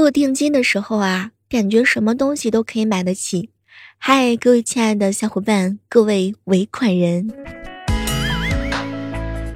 [0.00, 3.50] 付定金的时候啊，感觉什么东西都可以买得起。
[3.98, 7.30] 嗨，各位亲爱的小伙伴，各位尾款人，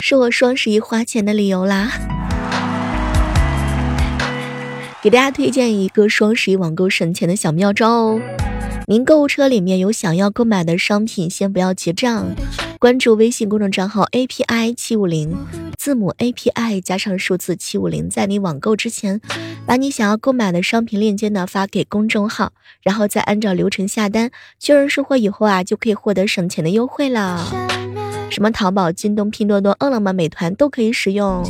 [0.00, 1.92] 是我双十一花钱的理由啦！
[5.00, 8.20] 给大家推荐一个双十一网购省钱的小妙招哦。
[8.86, 12.34] 您购物车里面有想要购买的商品，先不要结账，
[12.84, 15.34] 关注微信公众账号 API 七五零，
[15.78, 19.22] 字母 API 加上数字七五零，在你网购之前，
[19.64, 22.52] 把你想要购买的商品链接呢发给公众号，
[22.82, 27.50] 然后再按照流程下单，确认收货以后啊，就可以获得省钱的优惠了。
[28.30, 31.42] 什么淘宝、京东、拼多多、饿了么、美团都可以使用。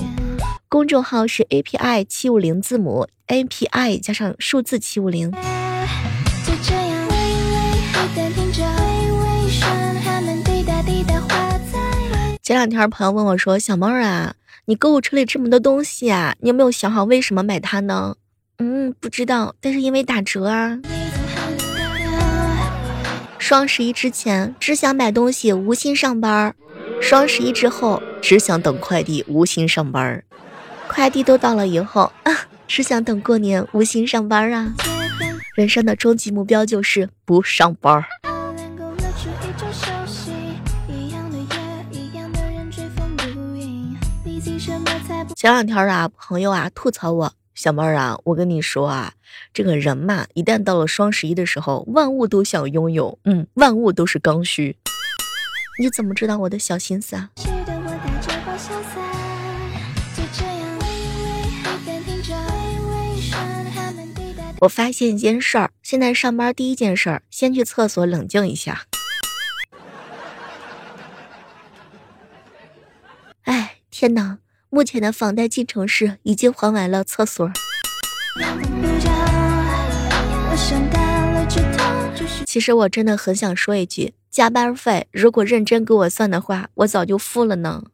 [0.69, 5.33] 公众号是 API 七五零，字母 API 加上数字七五零。
[12.45, 14.35] 前两天朋友问我说：“小妹儿啊，
[14.67, 18.17] 你购物车里这么多东西啊，你有没有想好为什么买它呢？”
[18.61, 20.79] 嗯，不知道，但是因为打折啊。
[23.39, 26.55] 双十一之前只想买东西无心上班，
[27.01, 30.23] 双十一之后只想等快递无心上班，
[30.87, 34.75] 快递都到了以后啊，只想等过年无心上班啊。
[35.55, 38.05] 人生的终极目标就是不上班。
[45.45, 49.13] 前两天啊，朋友啊吐槽我，小妹儿啊，我跟你说啊，
[49.53, 54.75] 这个人嘛，一旦到了双十一的时候，万物都想拥有，嗯，万物都是刚需。
[55.79, 57.29] 你怎么知道我的小心思啊？
[64.61, 68.87] 我发现一件事儿，现在上班第一件事儿，先去厕所冷静一下。
[73.43, 74.39] 哎，天哪！
[74.75, 77.49] 目前的房贷进程是已经还完了厕所。
[82.45, 87.85] 其实我真的很想说一句，加班费如果认真给我算的话，我早就付了呢。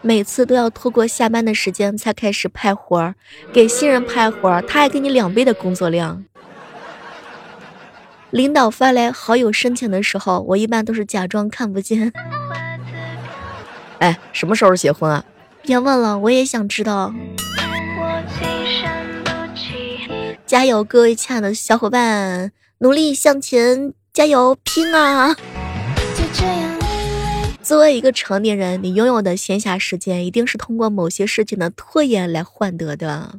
[0.00, 3.16] 每次都要拖过下班的时间才开始派活儿，
[3.52, 6.24] 给新人派活儿，他还给你两倍的工作量。
[8.30, 12.10] 领导发来好友申请的时候，我一般都是假装看不见。
[13.98, 15.24] 哎，什么时候结婚啊？
[15.62, 17.12] 别问了，我也想知道。
[20.46, 25.36] 加油，各位亲爱的小伙伴，努力向前，加油拼啊！
[27.60, 33.34] 作为一个成年人，你拥有的闲暇时间一定是通过某些事情的拖延来换得的。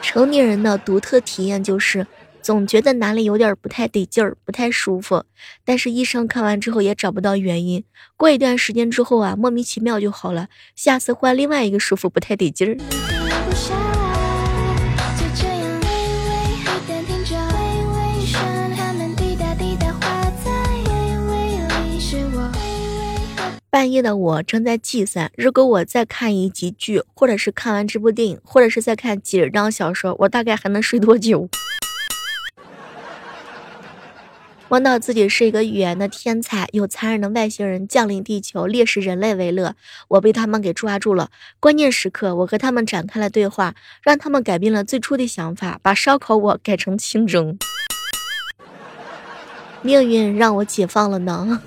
[0.00, 2.06] 成年人的独特体验就是。
[2.44, 5.24] 总觉得哪里有点不太得劲儿，不太舒服，
[5.64, 7.82] 但是医生看完之后也找不到原因。
[8.18, 10.48] 过一段时间之后啊，莫名其妙就好了。
[10.76, 12.76] 下次换另外一个舒服不太得劲儿。
[23.70, 31.48] 半夜的我正在计算，如果我再看一集剧，或者是看完这部电影，或者是再看几十张小说，我大概还能睡多久？
[34.68, 39.76] 梦到自己是一个语言的天才，有残忍的外星人降临地球，猎食人类为乐。
[40.08, 41.30] 我被他们给抓住了。
[41.60, 47.58] 关键时刻，我和他们展开了对话，让他们改变了最初的想法，把烧烤我改成清蒸。
[49.82, 51.62] 命运让我解放了呢。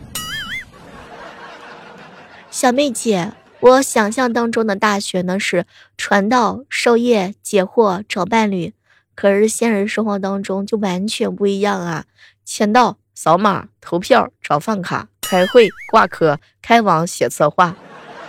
[2.50, 8.74] 小妹姐，我想象当中的大学呢是传道授业解惑找伴侣，
[9.18, 12.06] 可是现实生活当中就完全不一样啊。
[12.46, 17.76] 签到、扫码、投票、找饭卡、开会、挂科、开网、写策划、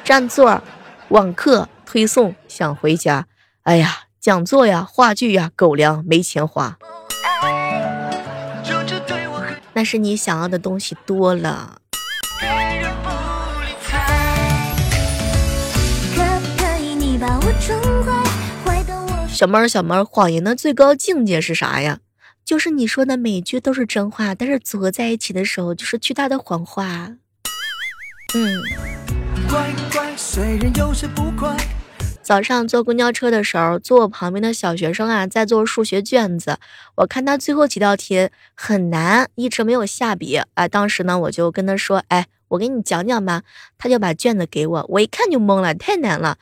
[0.02, 0.62] 占座、
[1.10, 3.26] 网课、推送、想回家。
[3.64, 6.78] 哎呀，讲座呀、话剧呀，狗粮没钱花。
[9.74, 11.82] 那是你想要的东西多了。
[16.16, 17.76] 可不可以你把我宠
[19.38, 22.00] 小妹儿，小妹儿，谎言的最高境界是啥呀？
[22.44, 27.12] 就是你说的每句都是真话，但是组合在一起的时候就是巨大的谎话。
[28.34, 28.60] 嗯。
[29.48, 31.56] 乖乖，虽然有些不乖
[32.20, 36.58] 早上坐公交车的时候，坐我旁边的小学生啊在做数学卷子，
[36.96, 40.66] 我看他最后几道题很难，一直没有下笔啊。
[40.66, 43.42] 当时呢，我就跟他说：“哎，我给你讲讲吧。”
[43.78, 46.36] 他就把卷子给我，我一看就懵了，太难了，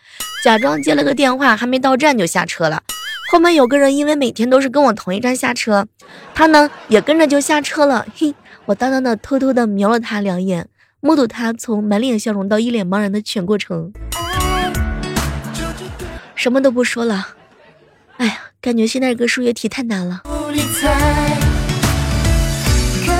[0.44, 2.82] 假装接了个电话，还没到站就下车了。
[3.30, 5.86] 后面有个人，因为每天都是跟我同一站下车，
[6.34, 8.06] 他呢也跟着就下车了。
[8.14, 8.34] 嘿，
[8.66, 10.68] 我淡淡的偷偷的瞄了他两眼，
[11.00, 13.92] 目睹他从满脸笑容到一脸茫然的全过程。
[16.36, 17.30] 什么都不说了，
[18.18, 20.22] 哎呀，感觉现在这个数学题太难了。
[20.24, 20.30] 可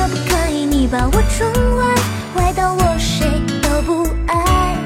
[0.08, 1.95] 不可以你把我宠坏
[3.82, 4.76] 不爱。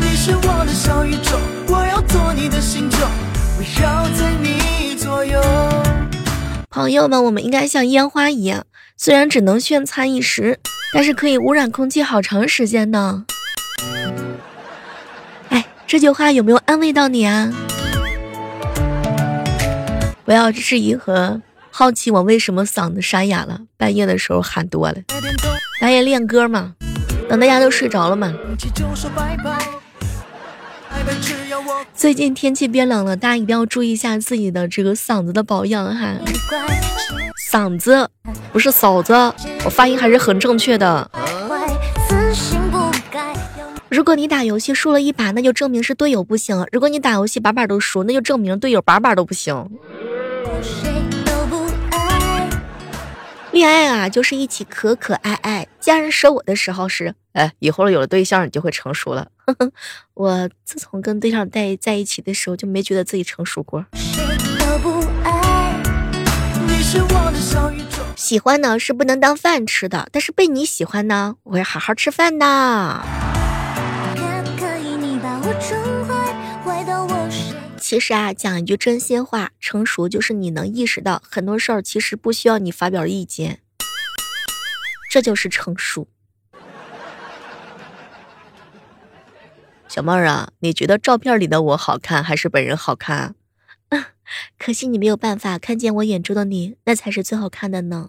[0.00, 1.38] 你是我的小宇宙，
[1.68, 2.98] 我要做你的星球，
[3.58, 5.40] 围绕在你左右
[6.70, 8.64] 朋友们，我们应该像烟花一样，
[8.96, 10.58] 虽然只能璀璨一时，
[10.92, 13.24] 但是可以污染空气好长时间呢。
[15.48, 17.50] 哎，这句话有没有安慰到你啊？
[20.24, 24.96] 不要质疑和好奇我为什么嗓子沙哑了，半夜的时候喊多了，
[25.80, 26.74] 半夜练歌嘛，
[27.28, 28.32] 等大家都睡着了嘛。
[31.94, 36.14] 最近天气变冷了，大家一定要注意一下自己的这个嗓子的保养哈。
[37.50, 38.08] 嗓子
[38.52, 39.12] 不是嫂子，
[39.64, 41.10] 我发音还是很正确的。
[43.88, 49.70] 如果你打游戏输了一把，那就证明是队友不行；如果你打游戏把把都输，那就证明队友把把都不行。
[53.56, 55.66] 恋爱啊，就是一起可可爱爱。
[55.80, 59.28] 家人说我的时候是，哎，以后有了对象，你就会成熟了。
[60.12, 63.86] 我自从跟对象在在一起的时候，就没觉得自己成熟过。
[68.14, 73.00] 喜欢呢是不能当饭吃的，但是被你喜欢呢，我会好好吃饭的。
[77.88, 83.60] 其实啊，讲一句真心话，成熟就是你能意识到很多事儿其实不需要你发表意见，
[85.08, 86.08] 这就是成熟。
[89.86, 93.36] 小妹儿啊，你觉得照片里的我好看还是本人好看？
[94.58, 98.08] 可惜你没有办法看见我眼中的你，那才是最好看的呢。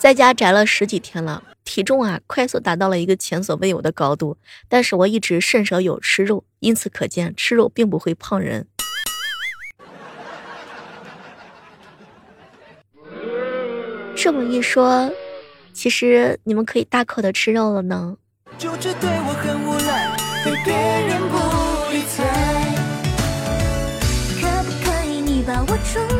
[0.00, 1.42] 在家宅了十几天了。
[1.62, 8.66] 体重啊，快速达到了一个前所未有的高度，但是我一直甚少有吃肉，因此可见吃肉并不会胖人。
[14.16, 15.12] 这么一说，
[15.74, 18.16] 其实你们可以大口的吃肉了呢。
[18.58, 18.66] 可
[24.64, 26.19] 不可以你把我宠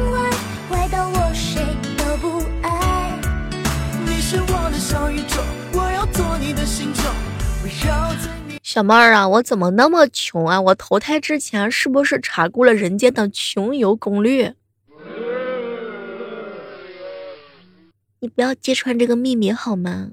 [8.63, 10.61] 小妹儿啊，我怎么那么穷啊？
[10.61, 14.55] 我投胎之前是不是查过了人间的穷游攻略？
[18.21, 20.11] 你不要揭穿这个秘密好吗？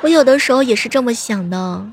[0.00, 1.86] 我有的时候也是这么想的。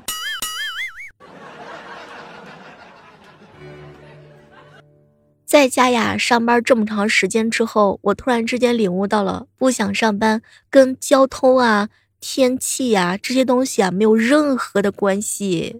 [5.44, 10.40] 在家呀，上班这么长时间之后，我突然之间领悟到了，不想上班
[10.70, 11.88] 跟交通啊、
[12.26, 15.76] 天气呀这些东西啊没有任何的关系。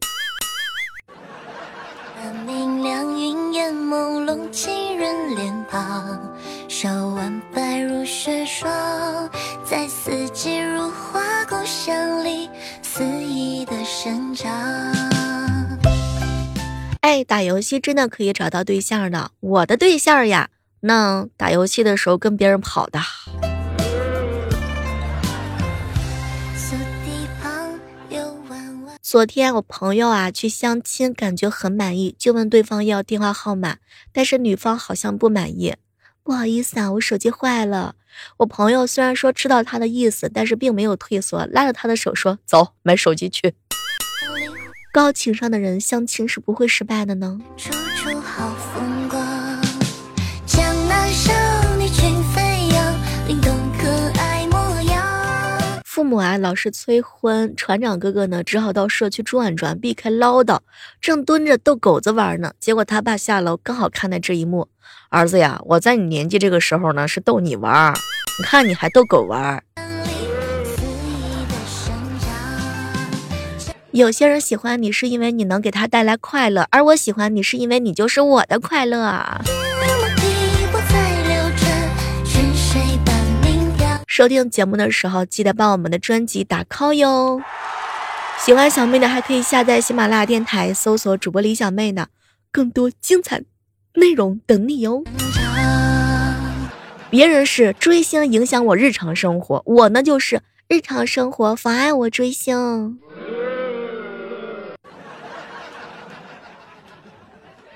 [9.64, 12.50] 在四季如花故乡里
[12.82, 14.52] 肆意的生长。
[17.00, 19.30] 哎，打游戏真的可以找到对象的。
[19.40, 20.50] 我的对象呀，
[20.80, 23.00] 那打游戏的时候跟别人跑的。
[29.14, 33.76] 昨天我朋友啊去相亲，感觉很满意，就问对方要电话号码，
[34.12, 35.76] 但是女方好像不满意。
[36.24, 37.94] 不好意思啊，我手机坏了。
[38.38, 43.54] 我朋友虽然说知道他的意思，但是并没有退缩，拉着他的手说：“走，买手机去。”
[44.92, 47.38] 高情商的人相亲是不会失败的呢。
[47.56, 48.10] 父
[56.14, 60.60] 母啊老是催婚，船长哥哥呢只好到社区转转，避开唠叨。
[61.00, 64.68] 正蹲着逗狗子玩呢，结果他爸下楼刚好看到这一幕。
[65.08, 67.92] 儿子呀，我在你年纪这个时候呢是逗你玩，
[68.38, 69.60] 你看你还逗狗玩。
[73.90, 79.40] 有些人喜欢你是因为你能给他带来快乐，而我喜欢你是因为你就是我的快乐。
[84.16, 87.42] 收听节目的时候，记得帮我们的专辑打 call 哟。
[88.38, 92.06] 喜欢小妹的还可以下载喜马拉雅电台，搜索主播李小妹呢，
[92.52, 93.42] 更多精彩
[93.94, 95.02] 内容等你哟。
[97.10, 103.00] 别人是追星影响我日常生活，我呢就是日常生活妨碍我追星。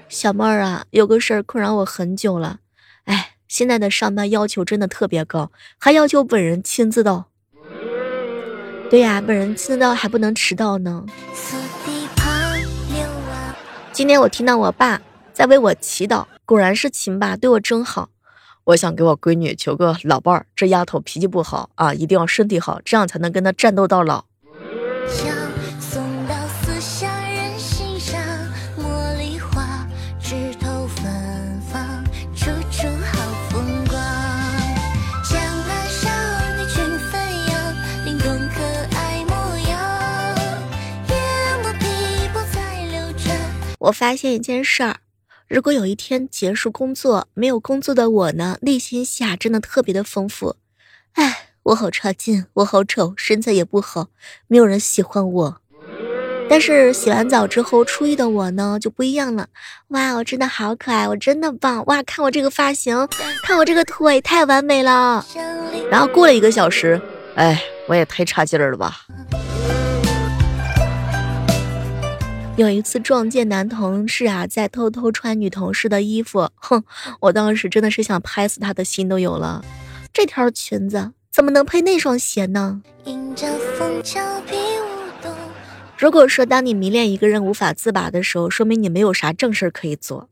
[0.09, 2.61] 小妹儿啊，有个事儿困扰我很久了。
[3.07, 7.25] 哎，现在的上班要求真的特别高，还要求本人亲自到。
[8.91, 11.05] 对呀，本人亲自到还不能迟到呢。
[13.93, 15.01] 今天我听到我爸
[15.33, 18.11] 在为我祈祷，果然是亲爸，对我真好。
[18.65, 24.27] 我想给我闺女求个老伴儿，这丫头脾气不好啊，一定要身体好，这样才能跟她战斗到老。
[43.89, 44.97] 我发现一件事儿，
[45.49, 50.57] 如果有一天结束工作，没有工作的我呢，内心戏真的特别的丰富。
[51.15, 54.09] 哎，我好差劲，我好丑，身材也不好，
[54.47, 55.61] 没有人喜欢我。
[56.51, 59.49] 但是洗完澡之后出浴的我呢就不一样了。
[59.89, 61.83] 哇，我真的好可爱，我真的棒！
[61.87, 63.09] 哇，看我这个发型，
[63.43, 65.25] 看我这个腿，太完美了。
[65.91, 67.01] 然后过了一个小时，
[67.37, 69.07] 哎，我也太差劲了吧。
[72.59, 76.83] 有一次撞见男同事啊，在偷偷穿女同事的衣服，哼，
[77.21, 79.65] 我当时真的是想拍死他的心都有了。
[80.13, 82.83] 这条裙子怎么能配那双鞋呢？
[85.97, 90.29] 如果说当你迷恋一个人无法自拔的时候，说明你没有啥正事儿可以做。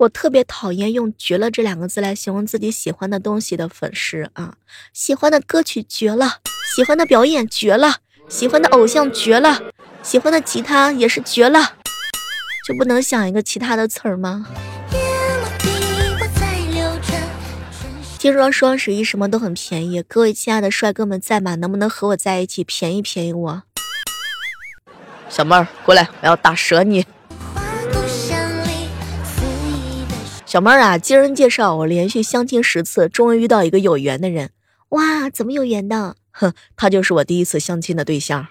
[0.00, 4.54] 我特别讨厌用“绝了”这两个字来形容自己喜欢的东西的粉丝啊，
[4.94, 6.38] 喜欢的歌曲绝了。
[6.74, 9.60] 喜欢的表演绝了，喜欢的偶像绝了，
[10.02, 11.74] 喜欢的吉他也是绝了，
[12.66, 14.46] 就不能想一个其他的词儿吗？
[18.18, 21.56] 听说双十一什么都很便宜，各位亲爱的帅哥们在吗？
[21.56, 23.62] 能不能和我在一起便宜便宜我？
[25.28, 27.04] 小妹儿过来，我要打折你。
[30.50, 34.50] 小妹儿啊，经人介绍，我连续相亲十次，终于遇到一个有缘的人。
[34.88, 36.16] 哇，怎么有缘的？
[36.32, 38.48] 哼，他就是我第一次相亲的对象。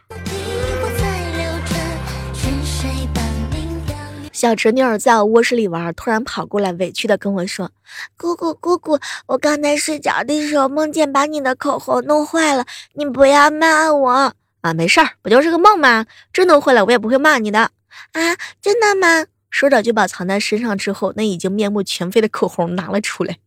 [4.32, 7.70] 小侄女儿在我卧室里玩，突然跑过来，委屈的跟我说
[8.16, 12.64] ：“姑姑，姑姑，我刚才睡觉的时候梦见把你的口红弄坏了，
[12.94, 14.74] 你不要骂我啊！
[14.74, 16.06] 没事儿，不就是个梦吗？
[16.32, 18.38] 真弄坏了我也不会骂你的啊！
[18.62, 23.38] 真的吗？”说着就把藏在身上之后那已经面目全非的口红拿了出来。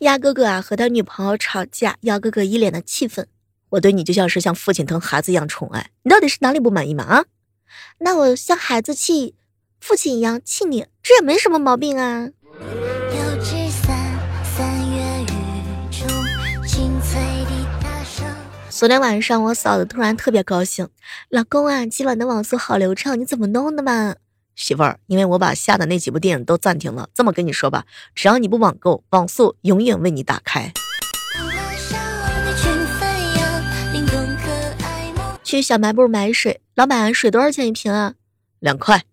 [0.00, 3.28] 鸭哥哥啊，和他女朋友吵架，鸭哥哥一脸的气愤。
[3.70, 7.04] 我对你就像是像父亲疼孩子一样宠爱，你到底是哪里不满意吗？
[7.04, 7.24] 啊？
[7.98, 9.36] 那我像孩子气
[9.80, 12.30] 父亲一样气你，这也没什么毛病啊。
[18.82, 20.88] 昨天晚上我嫂子突然特别高兴，
[21.28, 24.16] 老公啊，今晚的网速好流畅，你怎么弄的嘛？
[24.56, 27.08] 媳妇儿，因为我把下的那几部电影都暂停了。
[27.14, 30.72] 这么跟你说吧，只要你不网购，网速永远为你打开。
[35.44, 38.14] 去小卖部买水，老板，水多少钱一瓶啊？
[38.58, 39.04] 两块。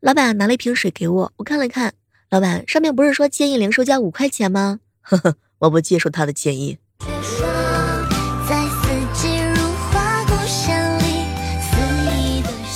[0.00, 1.92] 老板拿了一瓶水给我，我看了看，
[2.30, 4.80] 老板上面不是说建议零售价五块钱吗？
[5.04, 6.78] 呵呵，我不接受他的建议。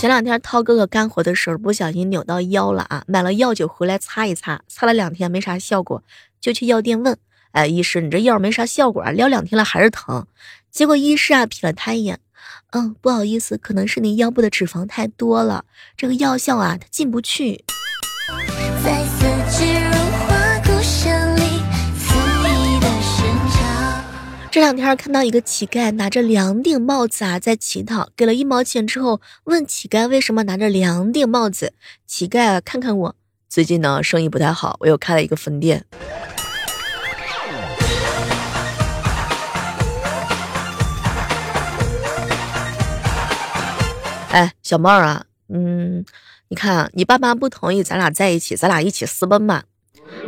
[0.06, 6.00] 前两天涛哥哥干活的时候不小心扭到腰了啊，买了药酒回来擦一擦，擦了两天没啥效果，
[6.40, 7.18] 就去药店问，
[7.50, 10.24] 哎，医师，你这药没啥效果啊，撩两天了还是疼。
[10.70, 12.20] 结果医师啊瞥了他一眼，
[12.70, 15.64] 嗯，不好意思，可能是你腰部的脂肪太多了，
[15.96, 17.64] 这个药效啊它进不去。
[24.56, 31.74] 这两天看到一个乞丐拿着两顶帽子啊，在乞讨，给了一毛钱之后，问乞丐为什么拿着两顶帽子。
[32.06, 33.14] 乞丐啊看看我，
[33.50, 35.84] 最近呢生意不太好，我又开了一个分店。
[44.30, 46.02] 哎，小妹儿啊，嗯，
[46.48, 49.64] 你看你爸妈不同意咱俩在一起，咱俩一起私奔吧。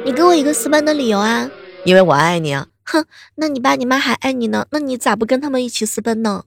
[0.04, 1.50] 你给我一个私奔的理由啊？
[1.86, 2.66] 因为我爱你啊。
[2.90, 3.04] 哼，
[3.34, 6.42] 那你爸你妈还爱你呢，那你咋不跟他们一起私奔呢？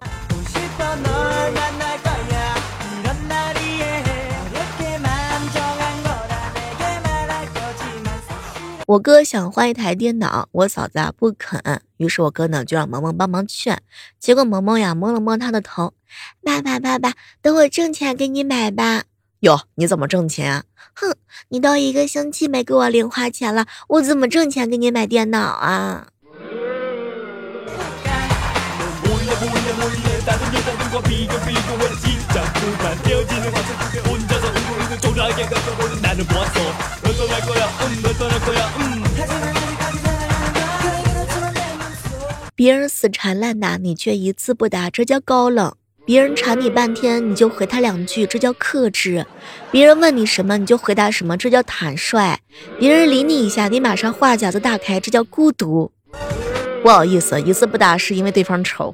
[8.88, 11.62] 我哥想换一台电脑，我嫂子啊不肯，
[11.98, 13.78] 于是我哥呢就让萌萌帮忙劝，
[14.20, 15.94] 结果萌萌呀摸了摸他的头，
[16.44, 19.04] 爸爸爸爸，等我挣钱给你买吧。
[19.42, 20.64] 哟，你怎么挣钱啊？
[20.96, 21.16] 哼，
[21.50, 26.08] 你都一个星期没给我零花钱了，我怎么挣钱给你买电脑啊？
[42.54, 45.72] 别人死缠烂打，你却一字不答，这叫高冷；
[46.06, 49.24] 别人缠你半天，你就回他两句，这叫克制；
[49.72, 52.36] 别人问你什么，你就回答什么，这叫坦率；
[52.78, 55.92] 别人理你一下，你马上话匣子大开，这叫孤独。
[56.84, 58.94] 不好意思，一字不答是因为对方丑。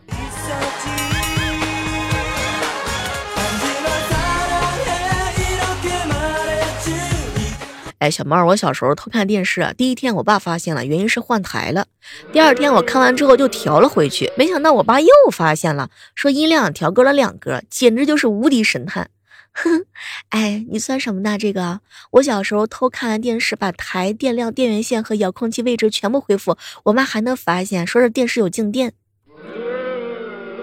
[8.09, 11.85] 小猫，我小时候偷看电视啊，第一天我爸发现了，原因是换台了。
[12.31, 19.09] 第二天我看完之后就调了回去，没想到我爸又发现了，说音量调高了两格，简直就是无敌神探。
[19.53, 19.85] 哼，
[20.29, 21.37] 哎，你算什么呢？
[21.37, 21.79] 这个
[22.11, 28.93] 我小时候偷看完电视，把台、电量、电源线和遥控器位置全部恢复，我妈还能发现，说是电视有静电。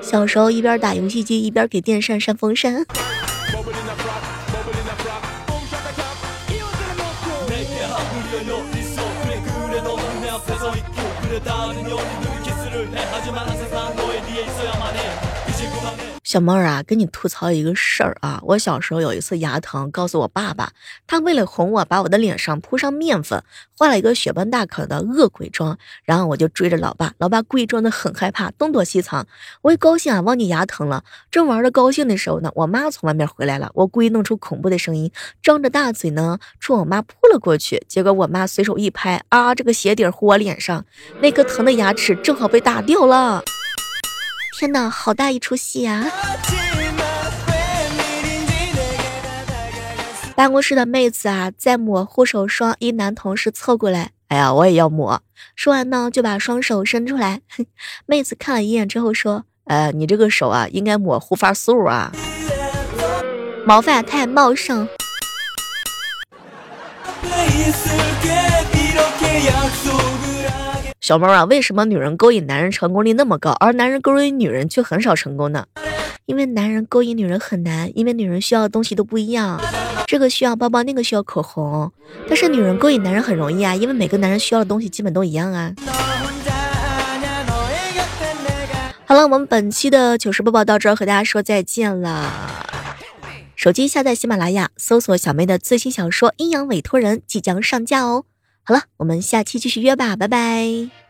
[0.01, 2.85] 小时候一边打游戏机一边给电扇扇风扇。
[10.35, 13.05] 옆에서 있고 그래 다른 연인 들이 키스를 해.
[13.13, 15.24] 하지만 한 세상 너의 뒤에 있어야만 해.
[16.35, 18.41] 小妹儿啊，跟你吐槽一个事儿啊！
[18.43, 20.73] 我小时候有一次牙疼，告诉我爸爸，
[21.07, 23.41] 他为了哄我，把我的脸上铺上面粉，
[23.79, 29.25] 画了一个血斑大口的恶鬼妆，然后我就追着老爸，老爸故意装的很害怕，东躲西藏。
[29.63, 40.85] 我一高兴啊，忘记牙疼了，正玩的高兴的时候呢，我妈从外面回来了，我故意弄出恐怖的声音，张着大嘴呢，冲我妈扑了过去，结果我妈随手一拍，啊，这个鞋底糊我脸上，
[41.21, 43.45] 那颗疼的牙齿正好被打掉了。
[44.57, 46.07] 天哪，好大一出戏啊！
[50.37, 55.21] 办公室的妹子啊，在抹护手霜，一男同事凑过来，哎呀，我也要抹。
[55.57, 57.41] 说完呢，就把双手伸出来。
[58.07, 62.13] 妹子看了一眼之后说：“呃，你这个手啊，应该抹护发素啊，
[63.67, 64.89] 毛发太茂盛。”
[71.05, 75.67] 小猫啊，为什么女人勾引男人成功率那么高，而男人勾引女人却很少成功呢？
[76.25, 79.61] 因为男人勾引女人很难，因为女人需要的东西都不一样，
[80.07, 81.93] 这个需要包包，那个需要口红。
[82.27, 85.75] 但是女人勾引男人很容易啊，因为每个男人需要的东西基本都一样啊。
[89.05, 92.33] 好了，我们本期的糗事播报到这儿，和大家说再见了。
[93.55, 98.25] 手机下载喜马拉雅，搜索小妹的最新小说《阴阳委托人》即将上架哦。
[98.65, 101.04] 好了，我们下期继续约吧，拜拜。